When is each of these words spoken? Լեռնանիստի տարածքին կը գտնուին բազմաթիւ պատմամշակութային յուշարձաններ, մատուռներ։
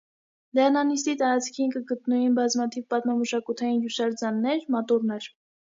Լեռնանիստի 0.59 1.13
տարածքին 1.21 1.75
կը 1.75 1.83
գտնուին 1.91 2.39
բազմաթիւ 2.41 2.89
պատմամշակութային 2.95 3.87
յուշարձաններ, 3.87 4.69
մատուռներ։ 4.79 5.33